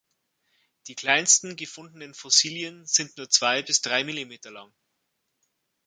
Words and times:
Die 0.87 0.95
kleinsten 0.95 1.55
gefundenen 1.55 2.15
Fossilien 2.15 2.87
sind 2.87 3.17
nur 3.17 3.29
zwei 3.29 3.61
bis 3.61 3.81
drei 3.81 4.03
Millimeter 4.03 4.49
lang. 4.49 4.73